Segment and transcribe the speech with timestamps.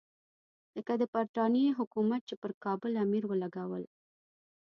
[0.75, 3.83] لکه د برټانیې حکومت چې پر کابل امیر ولګول.